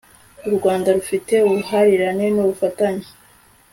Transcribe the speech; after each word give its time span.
u 0.47 0.49
rwanda 0.55 0.87
rufite 0.97 1.33
ubuhahirane 1.47 2.25
n'ubufatanye 2.35 3.07